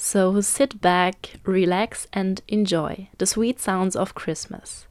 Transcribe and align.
So 0.00 0.40
sit 0.40 0.80
back, 0.80 1.40
relax, 1.44 2.06
and 2.12 2.40
enjoy 2.46 3.08
the 3.18 3.26
sweet 3.26 3.58
sounds 3.58 3.96
of 3.96 4.14
Christmas. 4.14 4.86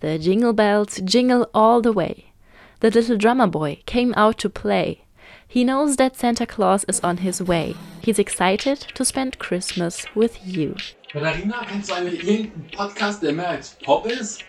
The 0.00 0.18
jingle 0.18 0.52
bells 0.52 1.00
jingle 1.02 1.48
all 1.54 1.80
the 1.80 1.94
way. 1.94 2.32
The 2.80 2.90
little 2.90 3.16
drummer 3.16 3.46
boy 3.46 3.80
came 3.86 4.12
out 4.18 4.36
to 4.40 4.50
play. 4.50 5.06
He 5.48 5.64
knows 5.64 5.96
that 5.96 6.14
Santa 6.14 6.46
Claus 6.46 6.84
is 6.84 7.00
on 7.00 7.18
his 7.18 7.42
way. 7.42 7.74
He's 8.02 8.18
excited 8.18 8.80
to 8.94 9.04
spend 9.04 9.38
Christmas 9.38 10.04
with 10.14 10.38
you. 10.46 10.76
Katharina, 11.10 11.64
kennst 11.66 11.88
du 11.88 11.94
eigentlich 11.94 12.22
irgendeinen 12.22 12.70
Podcast, 12.76 13.22
der 13.22 13.32
mehr 13.32 13.48
als 13.48 13.76
Pop 13.82 14.06
ist? 14.06 14.44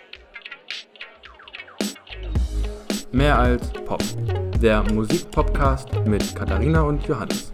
Mehr 3.13 3.39
als 3.39 3.71
Pop. 3.85 4.03
Der 4.61 4.83
Musikpodcast 4.91 5.89
mit 6.05 6.35
Katharina 6.35 6.81
und 6.81 7.07
Johannes. 7.07 7.53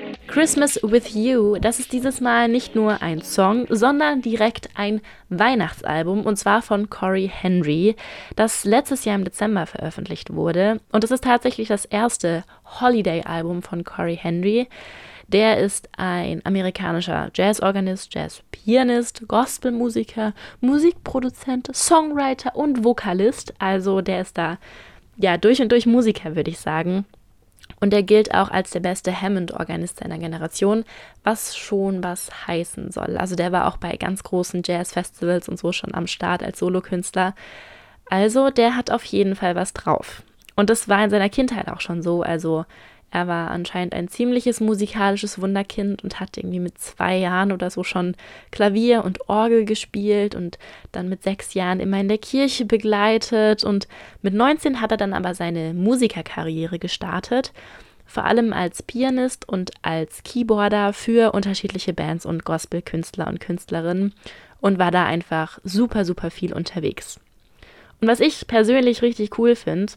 Christmas 0.31 0.79
with 0.81 1.13
You, 1.13 1.57
das 1.59 1.79
ist 1.79 1.91
dieses 1.91 2.21
Mal 2.21 2.47
nicht 2.47 2.73
nur 2.73 3.01
ein 3.01 3.21
Song, 3.21 3.65
sondern 3.67 4.21
direkt 4.21 4.69
ein 4.75 5.01
Weihnachtsalbum 5.27 6.25
und 6.25 6.37
zwar 6.37 6.61
von 6.61 6.89
Corey 6.89 7.29
Henry, 7.29 7.97
das 8.37 8.63
letztes 8.63 9.03
Jahr 9.03 9.17
im 9.17 9.25
Dezember 9.25 9.65
veröffentlicht 9.65 10.33
wurde. 10.33 10.79
Und 10.93 11.03
es 11.03 11.11
ist 11.11 11.25
tatsächlich 11.25 11.67
das 11.67 11.83
erste 11.83 12.45
Holiday-Album 12.79 13.61
von 13.61 13.83
Corey 13.83 14.15
Henry. 14.15 14.69
Der 15.27 15.57
ist 15.57 15.89
ein 15.97 16.39
amerikanischer 16.45 17.29
Jazzorganist, 17.35 18.15
Jazzpianist, 18.15 19.27
Gospelmusiker, 19.27 20.33
Musikproduzent, 20.61 21.75
Songwriter 21.75 22.55
und 22.55 22.85
Vokalist. 22.85 23.53
Also 23.59 23.99
der 23.99 24.21
ist 24.21 24.37
da 24.37 24.59
ja 25.17 25.35
durch 25.35 25.61
und 25.61 25.73
durch 25.73 25.85
Musiker, 25.85 26.37
würde 26.37 26.51
ich 26.51 26.59
sagen. 26.59 27.05
Und 27.81 27.93
er 27.93 28.03
gilt 28.03 28.33
auch 28.33 28.49
als 28.49 28.69
der 28.69 28.79
beste 28.79 29.21
Hammond-Organist 29.21 29.99
seiner 29.99 30.19
Generation, 30.19 30.85
was 31.23 31.57
schon 31.57 32.03
was 32.03 32.29
heißen 32.47 32.91
soll. 32.91 33.17
Also 33.17 33.35
der 33.35 33.51
war 33.51 33.67
auch 33.67 33.77
bei 33.77 33.97
ganz 33.97 34.23
großen 34.23 34.61
Jazz-Festivals 34.63 35.49
und 35.49 35.57
so 35.57 35.71
schon 35.71 35.93
am 35.93 36.05
Start 36.05 36.43
als 36.43 36.59
Solokünstler. 36.59 37.33
Also 38.05 38.51
der 38.51 38.77
hat 38.77 38.91
auf 38.91 39.03
jeden 39.05 39.35
Fall 39.35 39.55
was 39.55 39.73
drauf. 39.73 40.21
Und 40.55 40.69
das 40.69 40.87
war 40.89 41.03
in 41.03 41.09
seiner 41.09 41.29
Kindheit 41.29 41.69
auch 41.69 41.81
schon 41.81 42.03
so. 42.03 42.21
Also 42.21 42.65
er 43.11 43.27
war 43.27 43.51
anscheinend 43.51 43.93
ein 43.93 44.07
ziemliches 44.07 44.61
musikalisches 44.61 45.41
Wunderkind 45.41 46.01
und 46.01 46.21
hat 46.21 46.37
irgendwie 46.37 46.61
mit 46.61 46.77
zwei 46.77 47.17
Jahren 47.17 47.51
oder 47.51 47.69
so 47.69 47.83
schon 47.83 48.15
Klavier 48.51 49.03
und 49.03 49.29
Orgel 49.29 49.65
gespielt 49.65 50.33
und 50.33 50.57
dann 50.93 51.09
mit 51.09 51.21
sechs 51.21 51.53
Jahren 51.53 51.81
immer 51.81 51.99
in 51.99 52.07
der 52.07 52.17
Kirche 52.17 52.63
begleitet 52.63 53.65
und 53.65 53.89
mit 54.21 54.33
19 54.33 54.79
hat 54.79 54.91
er 54.91 54.97
dann 54.97 55.13
aber 55.13 55.35
seine 55.35 55.73
Musikerkarriere 55.73 56.79
gestartet, 56.79 57.51
vor 58.05 58.23
allem 58.23 58.53
als 58.53 58.81
Pianist 58.81 59.47
und 59.47 59.71
als 59.81 60.23
Keyboarder 60.23 60.93
für 60.93 61.33
unterschiedliche 61.33 61.93
Bands 61.93 62.25
und 62.25 62.45
Gospelkünstler 62.45 63.27
und 63.27 63.41
Künstlerinnen 63.41 64.13
und 64.61 64.79
war 64.79 64.91
da 64.91 65.05
einfach 65.05 65.59
super, 65.65 66.05
super 66.05 66.31
viel 66.31 66.53
unterwegs. 66.53 67.19
Und 67.99 68.07
was 68.07 68.21
ich 68.21 68.47
persönlich 68.47 69.01
richtig 69.01 69.37
cool 69.37 69.55
finde, 69.55 69.93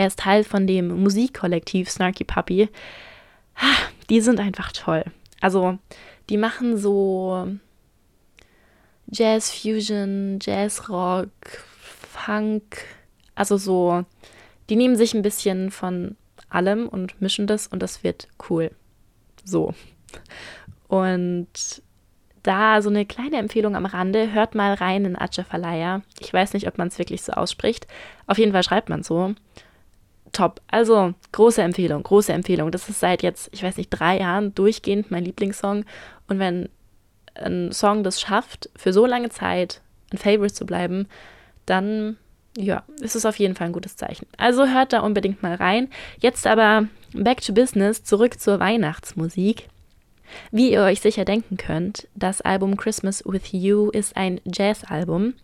er 0.00 0.06
ist 0.06 0.18
Teil 0.18 0.44
von 0.44 0.66
dem 0.66 0.88
Musikkollektiv 1.02 1.90
Snarky 1.90 2.24
Puppy. 2.24 2.70
Die 4.08 4.22
sind 4.22 4.40
einfach 4.40 4.72
toll. 4.72 5.04
Also, 5.42 5.76
die 6.30 6.38
machen 6.38 6.78
so 6.78 7.48
Jazz 9.08 9.52
Fusion, 9.52 10.38
Jazz 10.40 10.88
Rock, 10.88 11.28
Funk. 11.80 12.78
Also 13.34 13.58
so, 13.58 14.06
die 14.70 14.76
nehmen 14.76 14.96
sich 14.96 15.12
ein 15.12 15.20
bisschen 15.20 15.70
von 15.70 16.16
allem 16.48 16.88
und 16.88 17.20
mischen 17.20 17.46
das 17.46 17.66
und 17.66 17.82
das 17.82 18.02
wird 18.02 18.28
cool. 18.48 18.70
So. 19.44 19.74
Und 20.88 21.82
da 22.42 22.80
so 22.80 22.88
eine 22.88 23.04
kleine 23.04 23.36
Empfehlung 23.36 23.76
am 23.76 23.84
Rande, 23.84 24.32
hört 24.32 24.54
mal 24.54 24.72
rein 24.72 25.04
in 25.04 25.20
Atschafalaya. 25.20 26.00
Ich 26.20 26.32
weiß 26.32 26.54
nicht, 26.54 26.66
ob 26.66 26.78
man 26.78 26.88
es 26.88 26.98
wirklich 26.98 27.20
so 27.20 27.32
ausspricht. 27.32 27.86
Auf 28.26 28.38
jeden 28.38 28.52
Fall 28.52 28.62
schreibt 28.62 28.88
man 28.88 29.02
so 29.02 29.34
top. 30.32 30.60
Also 30.68 31.14
große 31.32 31.62
Empfehlung, 31.62 32.02
große 32.02 32.32
Empfehlung. 32.32 32.70
Das 32.70 32.88
ist 32.88 33.00
seit 33.00 33.22
jetzt, 33.22 33.48
ich 33.52 33.62
weiß 33.62 33.76
nicht, 33.76 33.90
drei 33.90 34.18
Jahren 34.18 34.54
durchgehend 34.54 35.10
mein 35.10 35.24
Lieblingssong. 35.24 35.84
Und 36.28 36.38
wenn 36.38 36.68
ein 37.34 37.72
Song 37.72 38.02
das 38.02 38.20
schafft, 38.20 38.70
für 38.76 38.92
so 38.92 39.06
lange 39.06 39.30
Zeit 39.30 39.80
ein 40.12 40.18
Favorite 40.18 40.54
zu 40.54 40.66
bleiben, 40.66 41.06
dann 41.66 42.16
ja, 42.56 42.82
ist 43.00 43.14
es 43.14 43.24
auf 43.24 43.36
jeden 43.36 43.54
Fall 43.54 43.68
ein 43.68 43.72
gutes 43.72 43.96
Zeichen. 43.96 44.26
Also 44.36 44.66
hört 44.66 44.92
da 44.92 45.00
unbedingt 45.00 45.42
mal 45.42 45.54
rein. 45.54 45.88
Jetzt 46.18 46.46
aber 46.46 46.86
back 47.12 47.40
to 47.40 47.52
business, 47.52 48.02
zurück 48.02 48.40
zur 48.40 48.58
Weihnachtsmusik. 48.58 49.68
Wie 50.50 50.72
ihr 50.72 50.82
euch 50.82 51.00
sicher 51.00 51.24
denken 51.24 51.56
könnt, 51.56 52.08
das 52.14 52.40
Album 52.40 52.76
Christmas 52.76 53.22
with 53.26 53.52
You 53.52 53.90
ist 53.90 54.16
ein 54.16 54.40
Jazz-Album. 54.44 55.34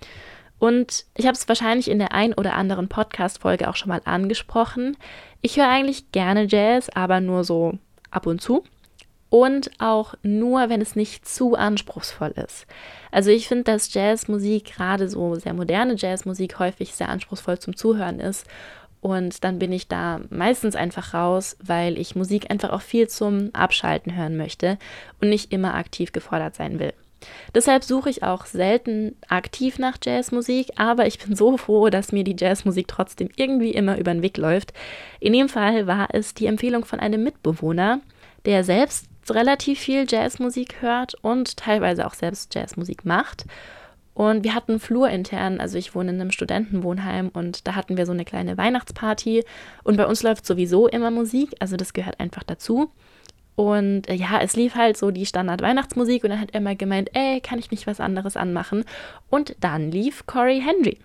Und 0.59 1.05
ich 1.15 1.27
habe 1.27 1.37
es 1.37 1.49
wahrscheinlich 1.49 1.91
in 1.91 1.99
der 1.99 2.13
ein 2.13 2.33
oder 2.33 2.55
anderen 2.55 2.89
Podcast-Folge 2.89 3.69
auch 3.69 3.77
schon 3.77 3.91
mal 3.91 4.01
angesprochen. 4.05 4.97
Ich 5.43 5.59
höre 5.59 5.69
eigentlich 5.69 6.13
gerne 6.13 6.47
Jazz, 6.49 6.89
aber 6.95 7.21
nur 7.21 7.45
so 7.45 7.79
ab 8.11 8.27
und 8.27 8.41
zu. 8.41 8.65
Und 9.29 9.71
auch 9.79 10.15
nur, 10.23 10.69
wenn 10.69 10.81
es 10.81 10.97
nicht 10.97 11.29
zu 11.29 11.57
anspruchsvoll 11.57 12.33
ist. 12.37 12.67
Also 13.11 13.31
ich 13.31 13.49
finde, 13.49 13.65
dass 13.65 13.93
Jazzmusik, 13.93 14.77
gerade 14.77 15.09
so 15.09 15.35
sehr 15.35 15.53
moderne 15.53 15.97
Jazzmusik, 15.97 16.59
häufig 16.59 16.95
sehr 16.95 17.09
anspruchsvoll 17.09 17.59
zum 17.59 17.77
Zuhören 17.77 18.21
ist. 18.21 18.47
Und 19.01 19.45
dann 19.45 19.59
bin 19.59 19.73
ich 19.73 19.89
da 19.89 20.21
meistens 20.31 20.75
einfach 20.75 21.13
raus, 21.13 21.57
weil 21.63 21.99
ich 21.99 22.17
Musik 22.17 22.51
einfach 22.51 22.71
auch 22.71 22.81
viel 22.81 23.09
zum 23.09 23.51
Abschalten 23.53 24.17
hören 24.17 24.37
möchte 24.37 24.79
und 25.21 25.29
nicht 25.29 25.53
immer 25.53 25.75
aktiv 25.75 26.13
gefordert 26.13 26.55
sein 26.55 26.79
will. 26.79 26.95
Deshalb 27.55 27.85
suche 27.85 28.11
ich 28.11 28.23
auch 28.23 28.47
selten 28.47 29.17
aktiv 29.29 29.79
nach 29.79 29.99
Jazzmusik, 30.03 30.73
aber 30.77 31.07
ich 31.07 31.19
bin 31.19 31.35
so 31.35 31.57
froh, 31.57 31.89
dass 31.89 32.13
mir 32.13 32.25
die 32.25 32.37
Jazzmusik 32.39 32.89
trotzdem 32.89 33.29
irgendwie 33.37 33.71
immer 33.71 33.99
über 33.99 34.13
den 34.13 34.23
Weg 34.23 34.37
läuft. 34.37 34.73
In 35.21 35.33
dem 35.33 35.49
Fall 35.49 35.87
war 35.87 36.09
es 36.13 36.35
die 36.35 36.47
Empfehlung 36.47 36.85
von 36.85 37.01
einem 37.01 37.23
Mitbewohner, 37.23 38.01
der 38.45 38.65
selbst 38.65 39.07
relativ 39.31 39.81
viel 39.81 40.07
Jazzmusik 40.09 40.81
hört 40.81 41.15
und 41.23 41.57
teilweise 41.57 42.07
auch 42.07 42.15
selbst 42.15 42.55
Jazzmusik 42.55 43.05
macht. 43.05 43.45
Und 44.15 44.45
wir 44.45 44.55
hatten 44.55 44.81
flurintern, 44.81 45.61
also 45.61 45.77
ich 45.77 45.95
wohne 45.95 46.11
in 46.11 46.21
einem 46.21 46.31
Studentenwohnheim 46.31 47.29
und 47.29 47.67
da 47.67 47.75
hatten 47.75 47.99
wir 47.99 48.07
so 48.07 48.13
eine 48.13 48.25
kleine 48.25 48.57
Weihnachtsparty 48.57 49.45
und 49.85 49.99
bei 49.99 50.07
uns 50.07 50.23
läuft 50.23 50.47
sowieso 50.47 50.89
immer 50.89 51.11
Musik, 51.11 51.55
also 51.61 51.77
das 51.77 51.93
gehört 51.93 52.19
einfach 52.19 52.43
dazu. 52.43 52.91
Und 53.57 54.09
äh, 54.09 54.15
ja, 54.15 54.39
es 54.41 54.55
lief 54.55 54.75
halt 54.75 54.97
so 54.97 55.11
die 55.11 55.27
Standard-Weihnachtsmusik 55.27 56.23
und 56.23 56.31
dann 56.31 56.41
hat 56.41 56.55
mal 56.61 56.77
gemeint, 56.77 57.11
ey, 57.15 57.41
kann 57.41 57.59
ich 57.59 57.71
nicht 57.71 57.87
was 57.87 58.01
anderes 58.01 58.37
anmachen? 58.37 58.85
Und 59.31 59.57
dann 59.61 59.91
lief 59.91 60.27
Corey 60.27 60.61
Henry. 60.61 60.99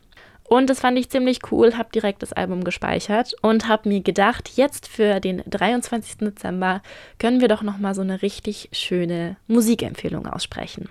Und 0.43 0.69
das 0.69 0.81
fand 0.81 0.99
ich 0.99 1.09
ziemlich 1.09 1.39
cool, 1.49 1.77
habe 1.77 1.93
direkt 1.95 2.21
das 2.21 2.33
Album 2.33 2.65
gespeichert 2.65 3.33
und 3.41 3.69
habe 3.69 3.87
mir 3.87 4.01
gedacht, 4.01 4.51
jetzt 4.55 4.89
für 4.89 5.21
den 5.21 5.41
23. 5.49 6.17
Dezember 6.17 6.81
können 7.19 7.39
wir 7.39 7.47
doch 7.47 7.61
nochmal 7.61 7.95
so 7.95 8.01
eine 8.01 8.21
richtig 8.21 8.67
schöne 8.73 9.37
Musikempfehlung 9.47 10.27
aussprechen. 10.27 10.89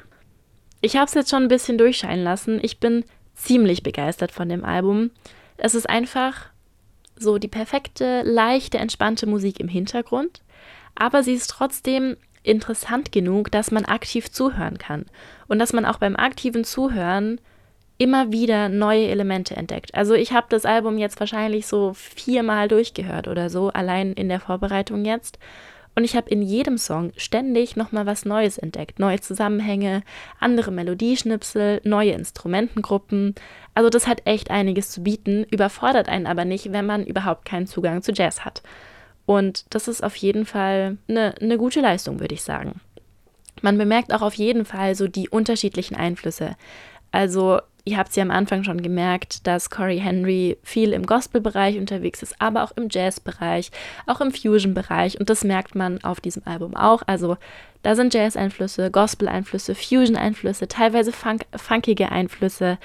Ich 0.81 0.97
habe 0.97 1.05
es 1.05 1.15
jetzt 1.15 1.29
schon 1.29 1.43
ein 1.43 1.49
bisschen 1.49 1.77
durchscheinen 1.77 2.25
lassen. 2.25 2.59
Ich 2.63 2.81
bin 2.81 3.05
ziemlich 3.35 3.83
begeistert 3.83 4.33
von 4.33 4.49
dem 4.49 4.65
Album. 4.65 5.11
Es 5.59 5.75
ist 5.75 5.91
einfach 5.91 6.47
so 7.17 7.37
die 7.37 7.49
perfekte, 7.49 8.23
leichte, 8.23 8.79
entspannte 8.79 9.27
Musik 9.27 9.61
im 9.61 9.69
Hintergrund 9.69 10.41
aber 10.95 11.23
sie 11.23 11.35
ist 11.35 11.51
trotzdem 11.51 12.17
interessant 12.43 13.13
genug, 13.13 13.51
dass 13.51 13.71
man 13.71 13.85
aktiv 13.85 14.31
zuhören 14.31 14.79
kann 14.79 15.07
und 15.49 15.59
dass 15.59 15.73
man 15.73 15.85
auch 15.85 15.99
beim 15.99 16.17
aktiven 16.17 16.65
Zuhören 16.65 17.41
immer 17.99 18.33
wieder 18.33 18.71
neue 18.71 19.09
Elemente 19.09 19.55
entdeckt. 19.57 19.95
Also 19.95 20.15
ich 20.15 20.33
habe 20.33 20.47
das 20.49 20.65
Album 20.65 20.97
jetzt 20.97 21.21
wahrscheinlich 21.21 21.67
so 21.67 21.93
viermal 21.93 22.67
durchgehört 22.67 23.29
oder 23.29 23.51
so, 23.51 23.69
allein 23.69 24.15
in 24.15 24.31
der 24.31 24.41
Vorbereitung 24.41 25.05
jetzt. 25.05 25.39
Und 25.95 26.05
ich 26.05 26.17
habe 26.17 26.31
in 26.31 26.41
jedem 26.41 26.79
Song 26.79 27.13
ständig 27.17 27.77
nochmal 27.77 28.07
was 28.07 28.25
Neues 28.25 28.57
entdeckt. 28.57 28.99
Neue 29.01 29.21
Zusammenhänge, 29.21 30.03
andere 30.39 30.71
Melodieschnipsel, 30.71 31.83
neue 31.85 32.13
Instrumentengruppen. 32.13 33.35
Also 33.75 33.91
das 33.91 34.07
hat 34.07 34.23
echt 34.25 34.51
einiges 34.51 34.91
zu 34.91 35.03
bieten, 35.03 35.45
überfordert 35.51 36.09
einen 36.09 36.27
aber 36.27 36.47
nicht, 36.47 36.73
wenn 36.73 36.87
man 36.87 37.05
überhaupt 37.05 37.45
keinen 37.45 37.67
Zugang 37.67 38.01
zu 38.01 38.13
Jazz 38.13 38.47
hat. 38.47 38.63
Und 39.31 39.73
das 39.73 39.87
ist 39.87 40.03
auf 40.03 40.17
jeden 40.17 40.45
Fall 40.45 40.97
eine, 41.07 41.37
eine 41.41 41.57
gute 41.57 41.81
Leistung, 41.81 42.19
würde 42.19 42.35
ich 42.35 42.43
sagen. 42.43 42.81
Man 43.63 43.79
bemerkt 43.79 44.13
auch 44.13 44.23
auf 44.23 44.35
jeden 44.35 44.65
Fall 44.65 44.97
so 44.97 45.07
die 45.07 45.29
unterschiedlichen 45.29 45.95
Einflüsse. 45.95 46.57
Also 47.13 47.61
ihr 47.85 47.97
habt 47.97 48.17
ja 48.17 48.25
am 48.25 48.33
Anfang 48.33 48.65
schon 48.65 48.83
gemerkt, 48.83 49.47
dass 49.47 49.71
Corey 49.71 50.01
Henry 50.01 50.59
viel 50.65 50.93
im 50.93 51.07
Gospel-Bereich 51.07 51.79
unterwegs 51.79 52.25
ist, 52.25 52.35
aber 52.41 52.65
auch 52.65 52.73
im 52.73 52.89
Jazz-Bereich, 52.91 53.71
auch 54.09 54.21
im 54.21 54.33
Fusion-Bereich. 54.33 55.21
Und 55.21 55.31
das 55.31 55.45
merkt 55.45 55.77
man 55.77 56.03
auf 56.03 56.21
diesem 56.21 56.43
Album 56.45 56.75
auch. 56.75 57.03
Also 57.07 57.37
da 57.85 57.95
sind 57.95 58.13
Jazz-Einflüsse, 58.13 58.91
Gospel-Einflüsse, 58.91 59.77
Fusion-Einflüsse, 59.77 60.67
teilweise 60.67 61.13
funk 61.13 61.43
funkige 61.55 62.11
Einflüsse. 62.11 62.79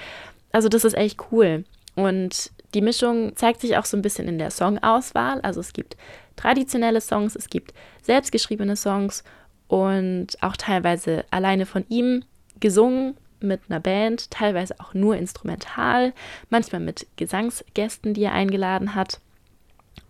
Also 0.52 0.68
das 0.68 0.84
ist 0.84 0.94
echt 0.94 1.18
cool. 1.32 1.64
Und 1.96 2.52
die 2.74 2.82
Mischung 2.82 3.34
zeigt 3.36 3.60
sich 3.60 3.76
auch 3.76 3.84
so 3.84 3.96
ein 3.96 4.02
bisschen 4.02 4.28
in 4.28 4.38
der 4.38 4.50
Songauswahl. 4.50 5.40
Also 5.40 5.60
es 5.60 5.72
gibt 5.72 5.96
traditionelle 6.36 7.00
Songs, 7.00 7.36
es 7.36 7.48
gibt 7.48 7.72
selbstgeschriebene 8.02 8.76
Songs 8.76 9.24
und 9.68 10.42
auch 10.42 10.56
teilweise 10.56 11.24
alleine 11.30 11.66
von 11.66 11.84
ihm 11.88 12.24
gesungen 12.60 13.16
mit 13.40 13.62
einer 13.68 13.80
Band, 13.80 14.30
teilweise 14.30 14.78
auch 14.80 14.94
nur 14.94 15.16
instrumental, 15.16 16.12
manchmal 16.50 16.80
mit 16.80 17.06
Gesangsgästen, 17.16 18.14
die 18.14 18.24
er 18.24 18.32
eingeladen 18.32 18.94
hat. 18.94 19.20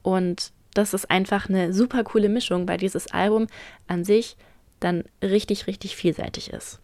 Und 0.02 0.52
das 0.74 0.94
ist 0.94 1.10
einfach 1.10 1.48
eine 1.48 1.72
super 1.72 2.04
coole 2.04 2.28
Mischung, 2.28 2.68
weil 2.68 2.78
dieses 2.78 3.08
Album 3.12 3.46
an 3.88 4.04
sich 4.04 4.36
dann 4.78 5.04
richtig, 5.22 5.66
richtig 5.66 5.96
vielseitig 5.96 6.52
ist. 6.52 6.80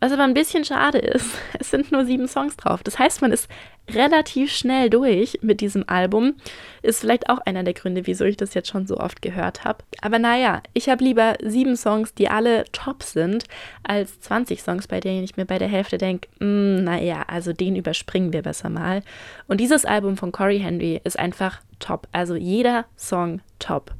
Was 0.00 0.12
aber 0.12 0.22
ein 0.22 0.34
bisschen 0.34 0.64
schade 0.64 0.98
ist, 0.98 1.26
es 1.58 1.70
sind 1.70 1.90
nur 1.90 2.04
sieben 2.04 2.28
Songs 2.28 2.56
drauf. 2.56 2.82
Das 2.82 2.98
heißt, 2.98 3.20
man 3.20 3.32
ist 3.32 3.48
relativ 3.90 4.52
schnell 4.52 4.90
durch 4.90 5.38
mit 5.40 5.60
diesem 5.60 5.88
Album. 5.88 6.34
Ist 6.82 7.00
vielleicht 7.00 7.28
auch 7.28 7.38
einer 7.38 7.64
der 7.64 7.74
Gründe, 7.74 8.06
wieso 8.06 8.24
ich 8.24 8.36
das 8.36 8.54
jetzt 8.54 8.68
schon 8.68 8.86
so 8.86 8.98
oft 8.98 9.22
gehört 9.22 9.64
habe. 9.64 9.82
Aber 10.02 10.18
naja, 10.18 10.62
ich 10.74 10.88
habe 10.88 11.02
lieber 11.02 11.36
sieben 11.42 11.76
Songs, 11.76 12.14
die 12.14 12.28
alle 12.28 12.64
top 12.72 13.02
sind, 13.02 13.44
als 13.82 14.20
20 14.20 14.62
Songs, 14.62 14.86
bei 14.86 15.00
denen 15.00 15.24
ich 15.24 15.36
mir 15.36 15.46
bei 15.46 15.58
der 15.58 15.68
Hälfte 15.68 15.98
denke, 15.98 16.28
hm, 16.38 16.84
naja, 16.84 17.24
also 17.26 17.52
den 17.52 17.76
überspringen 17.76 18.32
wir 18.32 18.42
besser 18.42 18.68
mal. 18.68 19.02
Und 19.46 19.60
dieses 19.60 19.84
Album 19.84 20.16
von 20.16 20.32
Corey 20.32 20.60
Henry 20.60 21.00
ist 21.02 21.18
einfach 21.18 21.60
top. 21.80 22.06
Also 22.12 22.36
jeder 22.36 22.84
Song 22.96 23.40
top. 23.58 23.92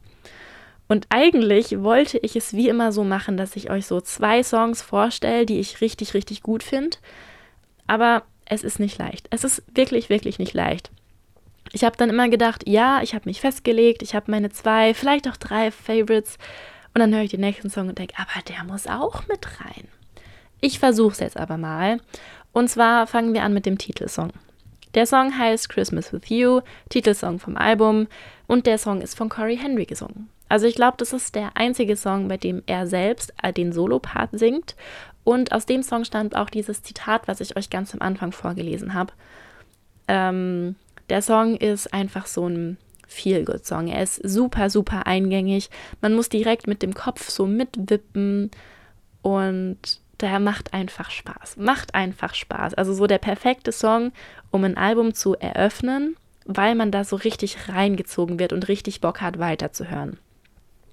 Und 0.88 1.06
eigentlich 1.10 1.82
wollte 1.82 2.18
ich 2.18 2.34
es 2.34 2.54
wie 2.54 2.68
immer 2.68 2.92
so 2.92 3.04
machen, 3.04 3.36
dass 3.36 3.56
ich 3.56 3.70
euch 3.70 3.86
so 3.86 4.00
zwei 4.00 4.42
Songs 4.42 4.80
vorstelle, 4.80 5.44
die 5.44 5.60
ich 5.60 5.82
richtig, 5.82 6.14
richtig 6.14 6.42
gut 6.42 6.62
finde. 6.62 6.96
Aber 7.86 8.22
es 8.46 8.64
ist 8.64 8.80
nicht 8.80 8.98
leicht. 8.98 9.26
Es 9.30 9.44
ist 9.44 9.62
wirklich, 9.74 10.08
wirklich 10.08 10.38
nicht 10.38 10.54
leicht. 10.54 10.90
Ich 11.72 11.84
habe 11.84 11.98
dann 11.98 12.08
immer 12.08 12.30
gedacht, 12.30 12.66
ja, 12.66 13.02
ich 13.02 13.14
habe 13.14 13.28
mich 13.28 13.42
festgelegt, 13.42 14.02
ich 14.02 14.14
habe 14.14 14.30
meine 14.30 14.48
zwei, 14.50 14.94
vielleicht 14.94 15.28
auch 15.28 15.36
drei 15.36 15.70
Favorites. 15.70 16.38
Und 16.94 17.00
dann 17.00 17.14
höre 17.14 17.22
ich 17.22 17.30
den 17.30 17.40
nächsten 17.40 17.68
Song 17.68 17.88
und 17.88 17.98
denke, 17.98 18.14
aber 18.16 18.42
der 18.48 18.64
muss 18.64 18.86
auch 18.86 19.28
mit 19.28 19.60
rein. 19.60 19.86
Ich 20.60 20.78
versuche 20.78 21.12
es 21.12 21.20
jetzt 21.20 21.36
aber 21.36 21.58
mal. 21.58 22.00
Und 22.52 22.68
zwar 22.68 23.06
fangen 23.06 23.34
wir 23.34 23.42
an 23.42 23.52
mit 23.52 23.66
dem 23.66 23.76
Titelsong. 23.76 24.32
Der 24.94 25.04
Song 25.04 25.38
heißt 25.38 25.68
Christmas 25.68 26.12
with 26.14 26.28
You, 26.28 26.62
Titelsong 26.88 27.38
vom 27.38 27.58
Album. 27.58 28.08
Und 28.46 28.66
der 28.66 28.78
Song 28.78 29.02
ist 29.02 29.16
von 29.16 29.28
Corey 29.28 29.58
Henry 29.58 29.84
gesungen. 29.84 30.30
Also 30.48 30.66
ich 30.66 30.74
glaube, 30.74 30.96
das 30.98 31.12
ist 31.12 31.34
der 31.34 31.56
einzige 31.56 31.96
Song, 31.96 32.28
bei 32.28 32.36
dem 32.36 32.62
er 32.66 32.86
selbst 32.86 33.34
äh, 33.42 33.52
den 33.52 33.72
Solo-Part 33.72 34.30
singt. 34.32 34.76
Und 35.24 35.52
aus 35.52 35.66
dem 35.66 35.82
Song 35.82 36.04
stammt 36.04 36.36
auch 36.36 36.48
dieses 36.48 36.82
Zitat, 36.82 37.28
was 37.28 37.40
ich 37.40 37.56
euch 37.56 37.68
ganz 37.68 37.92
am 37.92 38.00
Anfang 38.00 38.32
vorgelesen 38.32 38.94
habe. 38.94 39.12
Ähm, 40.08 40.76
der 41.10 41.22
Song 41.22 41.56
ist 41.56 41.92
einfach 41.92 42.26
so 42.26 42.48
ein 42.48 42.78
Feel-Good-Song. 43.06 43.88
Er 43.88 44.02
ist 44.02 44.16
super, 44.26 44.70
super 44.70 45.06
eingängig. 45.06 45.70
Man 46.00 46.14
muss 46.14 46.28
direkt 46.28 46.66
mit 46.66 46.82
dem 46.82 46.94
Kopf 46.94 47.28
so 47.28 47.46
mitwippen 47.46 48.50
und 49.22 49.78
der 50.20 50.40
macht 50.40 50.72
einfach 50.74 51.10
Spaß. 51.10 51.56
Macht 51.58 51.94
einfach 51.94 52.34
Spaß. 52.34 52.74
Also 52.74 52.92
so 52.92 53.06
der 53.06 53.18
perfekte 53.18 53.72
Song, 53.72 54.12
um 54.50 54.64
ein 54.64 54.76
Album 54.76 55.14
zu 55.14 55.34
eröffnen, 55.34 56.16
weil 56.44 56.74
man 56.74 56.90
da 56.90 57.04
so 57.04 57.16
richtig 57.16 57.68
reingezogen 57.68 58.38
wird 58.38 58.52
und 58.52 58.68
richtig 58.68 59.00
Bock 59.00 59.20
hat, 59.20 59.38
weiterzuhören. 59.38 60.18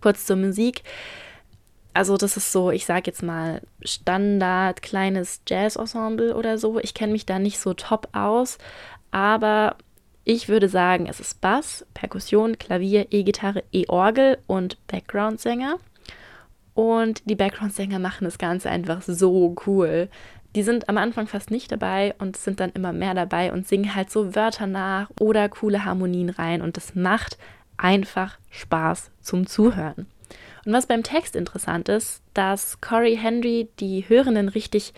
Kurz 0.06 0.28
zur 0.28 0.36
Musik. 0.36 0.84
Also 1.96 2.16
das 2.16 2.38
ist 2.38 2.52
so, 2.52 2.69
ich 2.69 2.86
sage 2.86 3.06
jetzt 3.07 3.24
mal, 3.24 3.63
Standard 3.84 4.84
kleines 4.84 5.42
Jazz-Ensemble 5.48 6.36
oder 6.36 6.60
so. 6.60 6.78
Ich 6.78 6.94
kenne 6.94 7.13
mich 7.13 7.25
da 7.25 7.40
nicht 7.40 7.57
so 7.57 7.74
top 7.74 8.10
aus, 8.13 8.60
aber 9.10 9.78
ich 10.24 10.48
würde 10.48 10.69
sagen, 10.69 11.07
es 11.10 11.19
ist 11.19 11.42
Bass, 11.42 11.88
Perkussion, 11.96 12.60
Klavier, 12.60 13.07
E-Gitarre, 13.10 13.63
E-Orgel 13.72 14.38
und 14.46 14.78
Background-Sänger. 14.86 15.80
Und 16.75 17.28
die 17.28 17.36
Background-Sänger 17.36 17.98
machen 17.98 18.25
das 18.25 18.38
Ganze 18.38 18.69
einfach 18.69 19.02
so 19.02 19.56
cool. 19.66 20.07
Die 20.54 20.62
sind 20.62 20.88
am 20.88 21.00
Anfang 21.00 21.25
fast 21.25 21.50
nicht 21.50 21.72
dabei 21.72 22.13
und 22.19 22.38
sind 22.38 22.60
dann 22.60 22.69
immer 22.74 22.94
mehr 22.94 23.16
dabei 23.16 23.52
und 23.52 23.68
singen 23.68 23.96
halt 23.96 24.12
so 24.12 24.36
Wörter 24.36 24.68
nach 24.68 25.10
oder 25.19 25.50
coole 25.50 25.84
Harmonien 25.84 26.30
rein. 26.30 26.62
Und 26.62 26.78
das 26.78 26.94
macht 26.94 27.40
einfach 27.77 28.38
Spaß 28.50 29.12
zum 29.22 29.48
Zuhören. 29.48 30.07
Und 30.66 30.74
was 30.74 30.88
beim 30.88 31.04
Text 31.04 31.36
interessant 31.36 31.89
ist, 31.89 32.24
dass 32.33 32.81
Corey 32.81 33.18
Henry 33.18 33.69
die 33.80 34.06
Hörenden 34.07 34.50
richtig 34.50 34.94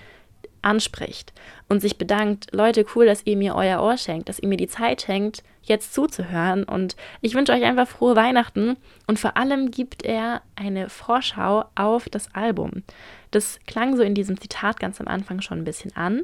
anspricht 0.61 1.33
und 1.69 1.81
sich 1.81 1.97
bedankt, 1.97 2.47
Leute, 2.53 2.85
cool, 2.95 3.05
dass 3.05 3.25
ihr 3.25 3.37
mir 3.37 3.55
euer 3.55 3.81
Ohr 3.81 3.97
schenkt, 3.97 4.29
dass 4.29 4.39
ihr 4.39 4.47
mir 4.47 4.57
die 4.57 4.67
Zeit 4.67 5.01
schenkt, 5.01 5.43
jetzt 5.63 5.93
zuzuhören. 5.93 6.63
Und 6.63 6.95
ich 7.21 7.35
wünsche 7.35 7.51
euch 7.51 7.63
einfach 7.63 7.87
frohe 7.87 8.15
Weihnachten. 8.15 8.77
Und 9.05 9.19
vor 9.19 9.37
allem 9.37 9.71
gibt 9.71 10.03
er 10.03 10.41
eine 10.55 10.89
Vorschau 10.89 11.65
auf 11.75 12.09
das 12.09 12.33
Album. 12.33 12.83
Das 13.31 13.59
klang 13.67 13.95
so 13.95 14.03
in 14.03 14.15
diesem 14.15 14.39
Zitat 14.39 14.79
ganz 14.79 14.99
am 15.01 15.07
Anfang 15.07 15.41
schon 15.41 15.59
ein 15.59 15.65
bisschen 15.65 15.95
an. 15.95 16.23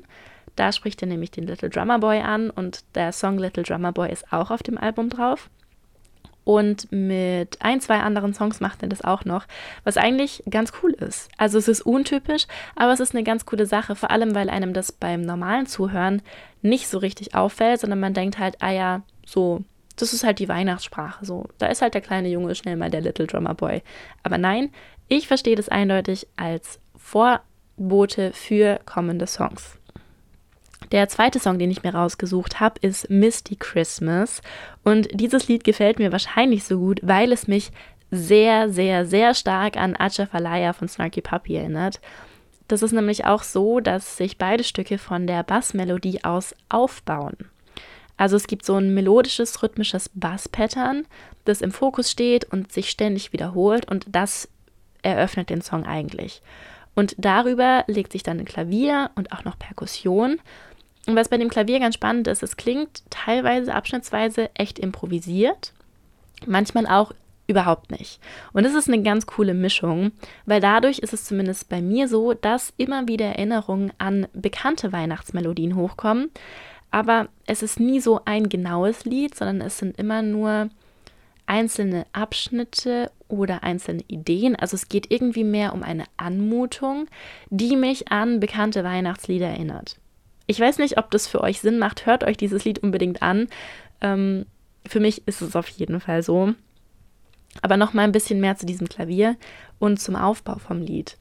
Da 0.55 0.71
spricht 0.71 1.01
er 1.01 1.07
nämlich 1.07 1.31
den 1.31 1.47
Little 1.47 1.69
Drummer 1.69 1.99
Boy 1.99 2.19
an 2.19 2.49
und 2.49 2.83
der 2.95 3.11
Song 3.11 3.37
Little 3.37 3.63
Drummer 3.63 3.91
Boy 3.91 4.11
ist 4.11 4.31
auch 4.31 4.51
auf 4.51 4.63
dem 4.63 4.77
Album 4.77 5.09
drauf. 5.09 5.49
Und 6.43 6.91
mit 6.91 7.61
ein, 7.61 7.79
zwei 7.79 7.99
anderen 7.99 8.33
Songs 8.33 8.59
macht 8.59 8.81
er 8.81 8.89
das 8.89 9.03
auch 9.03 9.25
noch, 9.25 9.45
was 9.83 9.97
eigentlich 9.97 10.43
ganz 10.49 10.73
cool 10.81 10.91
ist. 10.91 11.29
Also 11.37 11.57
es 11.57 11.67
ist 11.67 11.81
untypisch, 11.81 12.47
aber 12.75 12.91
es 12.91 12.99
ist 12.99 13.15
eine 13.15 13.23
ganz 13.23 13.45
coole 13.45 13.65
Sache, 13.65 13.95
vor 13.95 14.11
allem 14.11 14.35
weil 14.35 14.49
einem 14.49 14.73
das 14.73 14.91
beim 14.91 15.21
normalen 15.21 15.65
Zuhören 15.65 16.21
nicht 16.61 16.87
so 16.87 16.97
richtig 16.97 17.35
auffällt, 17.35 17.79
sondern 17.79 17.99
man 17.99 18.13
denkt 18.13 18.39
halt, 18.39 18.61
ah 18.61 18.71
ja, 18.71 19.01
so, 19.25 19.63
das 19.95 20.13
ist 20.13 20.23
halt 20.23 20.39
die 20.39 20.49
Weihnachtssprache, 20.49 21.25
so. 21.25 21.45
Da 21.59 21.67
ist 21.67 21.81
halt 21.81 21.93
der 21.93 22.01
kleine 22.01 22.29
Junge 22.29 22.55
schnell 22.55 22.75
mal 22.75 22.89
der 22.89 23.01
Little 23.01 23.27
Drummer 23.27 23.53
Boy. 23.53 23.83
Aber 24.23 24.37
nein, 24.37 24.71
ich 25.07 25.27
verstehe 25.27 25.55
das 25.55 25.69
eindeutig 25.69 26.27
als 26.35 26.79
Vorbote 26.95 28.33
für 28.33 28.79
kommende 28.85 29.27
Songs. 29.27 29.77
Der 30.91 31.07
zweite 31.09 31.39
Song, 31.39 31.59
den 31.59 31.71
ich 31.71 31.83
mir 31.83 31.95
rausgesucht 31.95 32.59
habe, 32.59 32.79
ist 32.81 33.09
Misty 33.09 33.55
Christmas. 33.55 34.41
Und 34.83 35.07
dieses 35.13 35.47
Lied 35.47 35.63
gefällt 35.63 35.99
mir 35.99 36.11
wahrscheinlich 36.11 36.63
so 36.63 36.79
gut, 36.79 36.99
weil 37.01 37.31
es 37.31 37.47
mich 37.47 37.71
sehr, 38.11 38.69
sehr, 38.69 39.05
sehr 39.05 39.33
stark 39.33 39.75
an 39.77 39.95
Acha 39.97 40.27
Falaya 40.27 40.73
von 40.73 40.87
Snarky 40.87 41.21
Puppy 41.21 41.55
erinnert. 41.55 41.99
Das 42.67 42.81
ist 42.81 42.91
nämlich 42.91 43.25
auch 43.25 43.43
so, 43.43 43.79
dass 43.79 44.17
sich 44.17 44.37
beide 44.37 44.63
Stücke 44.63 44.97
von 44.97 45.27
der 45.27 45.43
Bassmelodie 45.43 46.23
aus 46.23 46.55
aufbauen. 46.69 47.37
Also 48.15 48.35
es 48.35 48.47
gibt 48.47 48.65
so 48.65 48.75
ein 48.75 48.93
melodisches, 48.93 49.63
rhythmisches 49.63 50.09
Bass-Pattern, 50.13 51.05
das 51.45 51.61
im 51.61 51.71
Fokus 51.71 52.11
steht 52.11 52.45
und 52.45 52.71
sich 52.71 52.89
ständig 52.89 53.33
wiederholt 53.33 53.89
und 53.89 54.05
das 54.09 54.47
eröffnet 55.01 55.49
den 55.49 55.61
Song 55.61 55.85
eigentlich. 55.85 56.41
Und 56.95 57.15
darüber 57.17 57.83
legt 57.87 58.11
sich 58.11 58.23
dann 58.23 58.39
ein 58.39 58.45
Klavier 58.45 59.09
und 59.15 59.31
auch 59.31 59.43
noch 59.43 59.57
Perkussion 59.57 60.39
und 61.05 61.15
was 61.15 61.29
bei 61.29 61.37
dem 61.37 61.49
Klavier 61.49 61.79
ganz 61.79 61.95
spannend 61.95 62.27
ist, 62.27 62.43
es 62.43 62.57
klingt 62.57 63.03
teilweise 63.09 63.73
abschnittsweise 63.73 64.49
echt 64.55 64.79
improvisiert, 64.79 65.73
manchmal 66.45 66.87
auch 66.87 67.11
überhaupt 67.47 67.91
nicht. 67.91 68.19
Und 68.53 68.63
das 68.63 68.73
ist 68.73 68.87
eine 68.87 69.03
ganz 69.03 69.25
coole 69.25 69.53
Mischung, 69.53 70.11
weil 70.45 70.61
dadurch 70.61 70.99
ist 70.99 71.13
es 71.13 71.25
zumindest 71.25 71.67
bei 71.67 71.81
mir 71.81 72.07
so, 72.07 72.33
dass 72.33 72.73
immer 72.77 73.07
wieder 73.07 73.25
Erinnerungen 73.25 73.91
an 73.97 74.27
bekannte 74.33 74.93
Weihnachtsmelodien 74.93 75.75
hochkommen. 75.75 76.31
Aber 76.89 77.27
es 77.47 77.63
ist 77.63 77.79
nie 77.79 77.99
so 77.99 78.21
ein 78.23 78.49
genaues 78.49 79.03
Lied, 79.03 79.35
sondern 79.35 79.61
es 79.61 79.77
sind 79.79 79.97
immer 79.97 80.21
nur 80.21 80.69
einzelne 81.45 82.05
Abschnitte 82.13 83.11
oder 83.27 83.63
einzelne 83.63 84.03
Ideen. 84.07 84.55
Also 84.55 84.75
es 84.75 84.87
geht 84.87 85.11
irgendwie 85.11 85.43
mehr 85.43 85.73
um 85.73 85.83
eine 85.83 86.05
Anmutung, 86.15 87.07
die 87.49 87.75
mich 87.75 88.09
an 88.09 88.39
bekannte 88.39 88.83
Weihnachtslieder 88.83 89.47
erinnert. 89.47 89.97
Ich 90.47 90.59
weiß 90.59 90.79
nicht, 90.79 90.97
ob 90.97 91.11
das 91.11 91.27
für 91.27 91.41
euch 91.41 91.61
Sinn 91.61 91.79
macht. 91.79 92.05
Hört 92.05 92.23
euch 92.23 92.37
dieses 92.37 92.65
Lied 92.65 92.79
unbedingt 92.79 93.21
an. 93.21 93.47
Ähm, 94.01 94.45
für 94.85 94.99
mich 94.99 95.27
ist 95.27 95.41
es 95.41 95.55
auf 95.55 95.67
jeden 95.69 95.99
Fall 95.99 96.23
so. 96.23 96.53
Aber 97.61 97.77
noch 97.77 97.93
mal 97.93 98.03
ein 98.03 98.11
bisschen 98.11 98.41
mehr 98.41 98.57
zu 98.57 98.65
diesem 98.65 98.89
Klavier 98.89 99.37
und 99.79 99.99
zum 99.99 100.15
Aufbau 100.15 100.57
vom 100.57 100.81
Lied. 100.81 101.17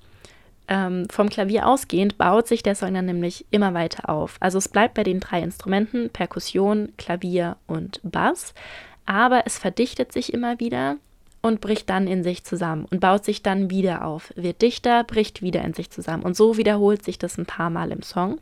Ähm, 0.68 1.06
vom 1.10 1.28
Klavier 1.28 1.66
ausgehend 1.66 2.18
baut 2.18 2.48
sich 2.48 2.62
der 2.62 2.74
Song 2.74 2.94
dann 2.94 3.06
nämlich 3.06 3.44
immer 3.50 3.74
weiter 3.74 4.08
auf. 4.08 4.36
Also 4.40 4.58
es 4.58 4.68
bleibt 4.68 4.94
bei 4.94 5.02
den 5.02 5.20
drei 5.20 5.42
Instrumenten 5.42 6.10
Perkussion, 6.10 6.92
Klavier 6.96 7.56
und 7.66 8.00
Bass, 8.02 8.54
aber 9.04 9.42
es 9.44 9.58
verdichtet 9.58 10.12
sich 10.12 10.32
immer 10.32 10.60
wieder 10.60 10.96
und 11.42 11.60
bricht 11.60 11.90
dann 11.90 12.06
in 12.06 12.22
sich 12.22 12.44
zusammen 12.44 12.86
und 12.90 13.00
baut 13.00 13.24
sich 13.24 13.42
dann 13.42 13.68
wieder 13.68 14.06
auf, 14.06 14.32
wird 14.36 14.62
dichter, 14.62 15.02
bricht 15.04 15.42
wieder 15.42 15.62
in 15.62 15.74
sich 15.74 15.90
zusammen. 15.90 16.22
Und 16.22 16.36
so 16.36 16.56
wiederholt 16.56 17.04
sich 17.04 17.18
das 17.18 17.36
ein 17.36 17.46
paar 17.46 17.68
Mal 17.68 17.90
im 17.90 18.02
Song. 18.02 18.38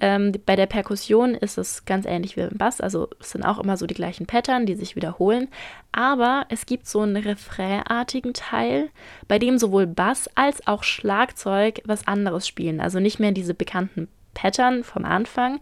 Ähm, 0.00 0.32
bei 0.46 0.54
der 0.54 0.66
Perkussion 0.66 1.34
ist 1.34 1.58
es 1.58 1.84
ganz 1.84 2.06
ähnlich 2.06 2.36
wie 2.36 2.42
beim 2.42 2.56
Bass, 2.56 2.80
also 2.80 3.08
es 3.18 3.32
sind 3.32 3.44
auch 3.44 3.58
immer 3.58 3.76
so 3.76 3.86
die 3.86 3.94
gleichen 3.94 4.26
Pattern, 4.26 4.64
die 4.64 4.76
sich 4.76 4.94
wiederholen, 4.94 5.48
aber 5.90 6.46
es 6.48 6.64
gibt 6.64 6.86
so 6.86 7.00
einen 7.00 7.16
refrainartigen 7.16 8.32
Teil, 8.32 8.90
bei 9.26 9.38
dem 9.38 9.58
sowohl 9.58 9.86
Bass 9.86 10.30
als 10.36 10.66
auch 10.66 10.84
Schlagzeug 10.84 11.82
was 11.84 12.06
anderes 12.06 12.46
spielen, 12.46 12.80
also 12.80 13.00
nicht 13.00 13.18
mehr 13.18 13.32
diese 13.32 13.52
bekannten 13.52 14.08
Pattern 14.32 14.84
vom 14.84 15.04
Anfang, 15.04 15.60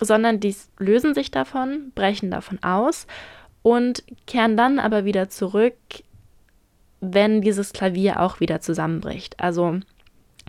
sondern 0.00 0.40
die 0.40 0.54
lösen 0.78 1.14
sich 1.14 1.30
davon, 1.30 1.92
brechen 1.94 2.32
davon 2.32 2.62
aus 2.64 3.06
und 3.62 4.02
kehren 4.26 4.56
dann 4.56 4.80
aber 4.80 5.04
wieder 5.04 5.28
zurück, 5.28 5.74
wenn 7.00 7.42
dieses 7.42 7.72
Klavier 7.72 8.20
auch 8.20 8.40
wieder 8.40 8.60
zusammenbricht. 8.60 9.38
Also 9.40 9.80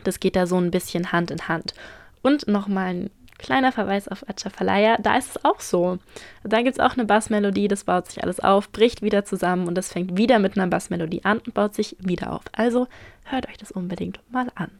das 0.03 0.19
geht 0.19 0.35
da 0.35 0.47
so 0.47 0.57
ein 0.57 0.71
bisschen 0.71 1.11
Hand 1.11 1.31
in 1.31 1.47
Hand. 1.47 1.73
Und 2.23 2.47
nochmal 2.47 2.87
ein 2.87 3.09
kleiner 3.37 3.71
Verweis 3.71 4.07
auf 4.07 4.27
Achafalaya, 4.27 4.97
da 4.99 5.17
ist 5.17 5.35
es 5.35 5.45
auch 5.45 5.59
so. 5.59 5.99
Da 6.43 6.61
gibt 6.61 6.77
es 6.77 6.79
auch 6.79 6.93
eine 6.93 7.05
Bassmelodie, 7.05 7.67
das 7.67 7.83
baut 7.83 8.07
sich 8.07 8.23
alles 8.23 8.39
auf, 8.39 8.71
bricht 8.71 9.01
wieder 9.01 9.25
zusammen 9.25 9.67
und 9.67 9.75
das 9.75 9.91
fängt 9.91 10.17
wieder 10.17 10.39
mit 10.39 10.57
einer 10.57 10.67
Bassmelodie 10.67 11.25
an 11.25 11.39
und 11.39 11.53
baut 11.53 11.75
sich 11.75 11.95
wieder 11.99 12.33
auf. 12.33 12.43
Also 12.53 12.87
hört 13.25 13.47
euch 13.49 13.57
das 13.57 13.71
unbedingt 13.71 14.19
mal 14.31 14.47
an. 14.55 14.71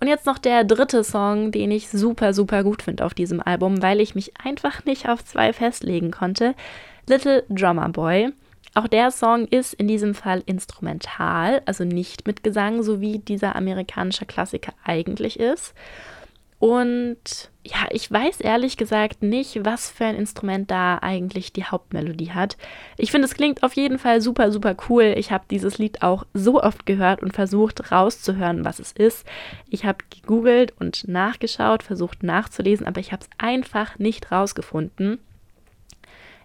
Und 0.00 0.08
jetzt 0.08 0.26
noch 0.26 0.38
der 0.38 0.64
dritte 0.64 1.04
Song, 1.04 1.52
den 1.52 1.70
ich 1.70 1.88
super, 1.88 2.34
super 2.34 2.64
gut 2.64 2.82
finde 2.82 3.04
auf 3.04 3.14
diesem 3.14 3.40
Album, 3.40 3.80
weil 3.80 4.00
ich 4.00 4.14
mich 4.14 4.32
einfach 4.42 4.84
nicht 4.84 5.08
auf 5.08 5.24
zwei 5.24 5.52
festlegen 5.52 6.10
konnte. 6.10 6.54
Little 7.06 7.44
Drummer 7.48 7.88
Boy. 7.90 8.32
Auch 8.74 8.88
der 8.88 9.12
Song 9.12 9.46
ist 9.46 9.72
in 9.74 9.86
diesem 9.86 10.14
Fall 10.14 10.42
instrumental, 10.46 11.62
also 11.64 11.84
nicht 11.84 12.26
mit 12.26 12.42
Gesang, 12.42 12.82
so 12.82 13.00
wie 13.00 13.18
dieser 13.18 13.54
amerikanische 13.54 14.26
Klassiker 14.26 14.72
eigentlich 14.82 15.38
ist. 15.38 15.74
Und 16.64 17.50
ja, 17.62 17.88
ich 17.90 18.10
weiß 18.10 18.40
ehrlich 18.40 18.78
gesagt 18.78 19.22
nicht, 19.22 19.66
was 19.66 19.90
für 19.90 20.06
ein 20.06 20.16
Instrument 20.16 20.70
da 20.70 20.96
eigentlich 20.96 21.52
die 21.52 21.64
Hauptmelodie 21.64 22.32
hat. 22.32 22.56
Ich 22.96 23.10
finde, 23.10 23.26
es 23.26 23.34
klingt 23.34 23.62
auf 23.62 23.74
jeden 23.74 23.98
Fall 23.98 24.22
super, 24.22 24.50
super 24.50 24.74
cool. 24.88 25.12
Ich 25.18 25.30
habe 25.30 25.44
dieses 25.50 25.76
Lied 25.76 26.00
auch 26.00 26.24
so 26.32 26.62
oft 26.62 26.86
gehört 26.86 27.22
und 27.22 27.34
versucht 27.34 27.92
rauszuhören, 27.92 28.64
was 28.64 28.78
es 28.78 28.92
ist. 28.92 29.26
Ich 29.68 29.84
habe 29.84 29.98
gegoogelt 30.08 30.72
und 30.80 31.06
nachgeschaut, 31.06 31.82
versucht 31.82 32.22
nachzulesen, 32.22 32.86
aber 32.86 32.98
ich 32.98 33.12
habe 33.12 33.20
es 33.20 33.28
einfach 33.36 33.98
nicht 33.98 34.32
rausgefunden. 34.32 35.18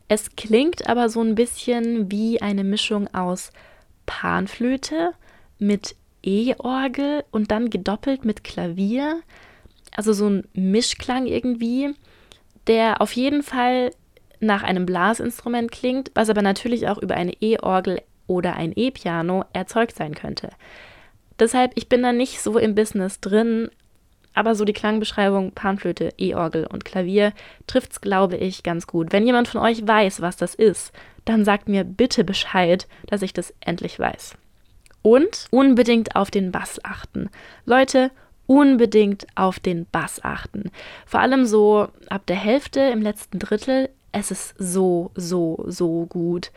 Es 0.10 0.36
klingt 0.36 0.90
aber 0.90 1.08
so 1.08 1.22
ein 1.22 1.36
bisschen 1.36 2.12
wie 2.12 2.42
eine 2.42 2.66
Mischung 2.66 3.08
aus 3.14 3.54
Panflöte 4.06 5.12
mit 5.60 5.96
E-Orgel 6.24 7.24
und 7.32 7.52
dann 7.52 7.70
gedoppelt 7.70 8.26
mit 8.26 8.44
Klavier 8.44 9.22
also 9.96 10.14
so 10.14 10.30
ein 10.30 10.48
Mischklang 10.54 11.26
irgendwie, 11.26 11.94
der 12.68 13.02
auf 13.02 13.12
jeden 13.14 13.44
Fall 13.44 13.92
nach 14.40 14.64
einem 14.64 14.86
Blasinstrument 14.86 15.72
klingt, 15.72 16.12
was 16.16 16.30
aber 16.30 16.42
natürlich 16.42 16.88
auch 16.88 16.98
über 16.98 17.16
eine 17.16 17.34
E-Orgel 17.42 18.02
oder 18.28 18.56
ein 18.56 18.74
E-Piano 18.76 19.46
erzeugt 19.54 19.96
sein 19.96 20.16
könnte. 20.16 20.50
Deshalb, 21.40 21.72
ich 21.76 21.90
bin 21.90 22.04
da 22.04 22.12
nicht 22.12 22.42
so 22.42 22.58
im 22.58 22.76
Business 22.76 23.20
drin, 23.20 23.70
aber 24.34 24.56
so 24.56 24.66
die 24.66 24.74
Klangbeschreibung 24.74 25.52
Panflöte, 25.54 26.14
E-Orgel 26.18 26.68
und 26.68 26.86
Klavier 26.86 27.34
trifft 27.68 27.94
es, 27.94 28.02
glaube 28.02 28.38
ich, 28.38 28.64
ganz 28.64 28.88
gut. 28.88 29.12
Wenn 29.12 29.26
jemand 29.26 29.48
von 29.48 29.62
euch 29.62 29.86
weiß, 29.86 30.22
was 30.22 30.38
das 30.38 30.56
ist, 30.56 30.94
dann 31.26 31.44
sagt 31.44 31.68
mir 31.68 31.84
bitte 31.84 32.24
Bescheid, 32.24 32.88
dass 33.08 33.22
ich 33.22 33.34
das 33.34 33.54
endlich 33.60 34.00
weiß. 34.00 34.36
Und 35.02 35.48
unbedingt 35.52 36.16
auf 36.16 36.30
den 36.30 36.52
Bass 36.52 36.80
achten. 36.84 37.30
Leute, 37.66 38.12
unbedingt 38.50 39.28
auf 39.36 39.60
den 39.60 39.86
Bass 39.92 40.24
achten. 40.24 40.72
Vor 41.06 41.20
allem 41.20 41.46
so 41.46 41.88
ab 42.10 42.26
der 42.26 42.36
Hälfte 42.36 42.80
im 42.80 43.00
letzten 43.00 43.38
Drittel. 43.38 43.90
Es 44.12 44.32
ist 44.32 44.56
so, 44.58 45.12
so, 45.14 45.64
so 45.68 46.08
gut. 46.08 46.52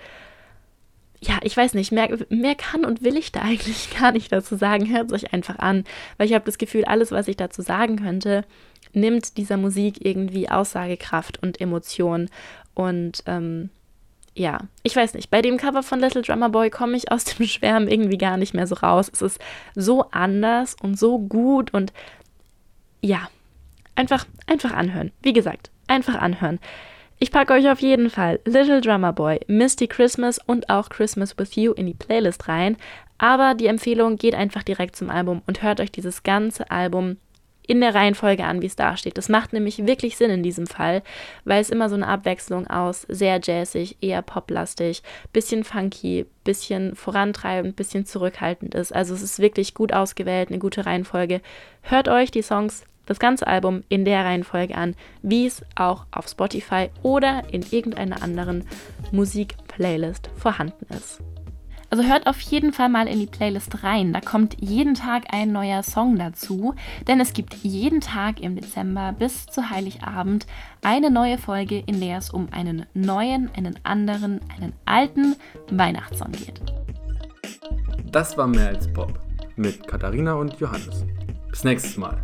Ja, 1.21 1.39
ich 1.43 1.55
weiß 1.55 1.75
nicht, 1.75 1.93
mehr, 1.93 2.09
mehr 2.31 2.55
kann 2.55 2.87
und 2.87 3.03
will 3.03 3.19
ich 3.19 3.31
da 3.31 3.41
eigentlich 3.43 3.95
gar 3.95 4.13
nicht 4.13 4.33
dazu 4.33 4.57
sagen. 4.57 4.91
Hört 4.91 5.13
es 5.13 5.23
euch 5.23 5.35
einfach 5.35 5.59
an, 5.59 5.85
weil 6.17 6.29
ich 6.29 6.33
habe 6.33 6.47
das 6.47 6.57
Gefühl, 6.57 6.87
alles, 6.87 7.11
was 7.11 7.29
ich 7.29 7.37
dazu 7.37 7.61
sagen 7.61 7.97
könnte, 7.97 8.47
nimmt 8.95 9.37
dieser 9.37 9.59
Musik 9.59 10.03
irgendwie 10.03 10.49
Aussagekraft 10.49 11.43
und 11.43 11.61
Emotion. 11.61 12.31
Und 12.73 13.23
ähm, 13.27 13.69
ja, 14.35 14.61
ich 14.83 14.97
weiß 14.97 15.15
nicht, 15.15 15.31
bei 15.31 15.43
dem 15.43 15.59
Cover 15.59 15.83
von 15.83 16.01
Little 16.01 16.23
Drummer 16.23 16.49
Boy 16.49 16.71
komme 16.71 16.97
ich 16.97 17.11
aus 17.13 17.25
dem 17.37 17.47
Schwärmen 17.47 17.89
irgendwie 17.89 18.19
gar 18.19 18.37
nicht 18.37 18.55
mehr 18.55 18.67
so 18.67 18.75
raus. 18.77 19.11
Es 19.13 19.23
ist 19.23 19.41
so 19.75 20.07
anders 20.11 20.77
und 20.81 20.99
so 20.99 21.19
gut 21.19 21.73
und 21.75 21.93
ja, 23.01 23.29
einfach, 23.95 24.27
einfach 24.47 24.73
anhören. 24.73 25.13
Wie 25.23 25.33
gesagt, 25.33 25.71
einfach 25.87 26.15
anhören. 26.15 26.61
Ich 27.19 27.31
packe 27.31 27.53
euch 27.53 27.71
auf 27.71 27.81
jeden 27.81 28.11
Fall 28.11 28.41
Little 28.45 28.81
Drummer 28.81 29.13
Boy, 29.13 29.41
Misty 29.47 29.87
Christmas 29.87 30.39
und 30.45 30.69
auch 30.71 30.89
Christmas 30.89 31.39
with 31.39 31.55
You 31.55 31.73
in 31.73 31.87
die 31.87 31.95
Playlist 31.95 32.49
rein. 32.49 32.77
Aber 33.19 33.55
die 33.55 33.67
Empfehlung 33.67 34.17
geht 34.17 34.35
einfach 34.35 34.65
direkt 34.65 34.97
zum 34.97 35.09
Album 35.09 35.43
und 35.47 35.63
hört 35.63 35.81
euch 35.81 35.93
dieses 35.93 36.25
ganze 36.25 36.71
Album 36.73 37.19
in 37.73 37.81
der 37.81 37.95
Reihenfolge 37.95 38.45
an, 38.45 38.61
wie 38.61 38.67
es 38.67 38.77
da 38.77 38.99
steht. 38.99 39.17
Das 39.17 39.31
macht 39.31 39.55
nämlich 39.55 39.87
wirklich 39.87 40.19
Sinn 40.19 40.31
in 40.31 40.43
diesem 40.43 40.67
Fall, 40.67 41.03
weil 41.47 41.63
es 41.63 41.71
immer 41.71 41.89
so 41.89 41.95
eine 41.95 42.07
Abwechslung 42.07 42.67
aus 42.67 43.07
sehr 43.09 43.41
jazzig, 43.43 43.97
eher 44.03 44.21
poplastig, 44.21 45.03
bisschen 45.33 45.65
funky, 45.65 46.27
bisschen 46.45 46.95
vorantreibend, 46.95 47.75
bisschen 47.75 48.05
zurückhaltend 48.05 48.75
ist. 48.75 48.95
Also 48.95 49.15
es 49.15 49.23
ist 49.23 49.39
wirklich 49.39 49.73
gut 49.73 49.95
ausgewählt, 49.95 50.51
eine 50.51 50.59
gute 50.59 50.85
Reihenfolge. 50.85 51.41
Hört 51.81 52.09
euch 52.09 52.31
die 52.31 52.43
Songs, 52.43 52.85
das 53.07 53.19
ganze 53.19 53.47
Album 53.47 53.85
in 53.89 54.05
der 54.05 54.23
Reihenfolge 54.23 54.75
an, 54.75 54.95
wie 55.23 55.47
es 55.47 55.63
auch 55.75 56.05
auf 56.11 56.29
Spotify 56.29 56.91
oder 57.03 57.45
in 57.53 57.65
irgendeiner 57.71 58.23
anderen 58.23 58.67
Musikplaylist 59.13 60.29
vorhanden 60.37 60.87
ist. 60.95 61.23
Also 61.93 62.05
hört 62.05 62.27
auf 62.27 62.41
jeden 62.41 62.73
Fall 62.73 62.89
mal 62.89 63.07
in 63.07 63.21
die 63.21 63.27
Playlist 63.27 63.85
rein. 63.85 64.15
Da 64.15 64.23
kommt 64.23 64.57
jeden 64.59 64.95
Tag 64.95 65.25
ein 65.29 65.53
neuer 65.53 65.83
Song 65.83 66.17
dazu, 66.17 66.75
denn 67.07 67.21
es 67.21 67.35
gibt 67.35 67.53
jeden 67.63 68.01
Tag 68.01 68.41
im 68.41 68.57
Dezember 68.57 69.13
bis 69.13 69.45
zu 69.45 69.69
Heiligabend 69.69 70.47
eine 70.83 71.11
neue 71.11 71.37
Folge, 71.37 71.83
in 71.85 72.01
der 72.01 72.17
es 72.17 72.31
um 72.31 72.49
einen 72.51 72.87
neuen, 72.95 73.51
einen 73.55 73.79
anderen, 73.83 74.41
einen 74.57 74.73
alten 74.87 75.37
Weihnachtssong 75.71 76.33
geht. 76.33 76.63
Das 78.11 78.39
war 78.39 78.47
mehr 78.47 78.69
als 78.69 78.91
Pop 78.91 79.13
mit 79.57 79.87
Katharina 79.87 80.33
und 80.33 80.59
Johannes. 80.61 81.05
Bis 81.51 81.63
nächstes 81.63 81.99
Mal. 81.99 82.23